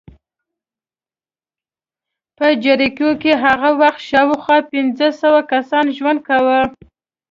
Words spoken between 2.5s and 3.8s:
جریکو کې هغه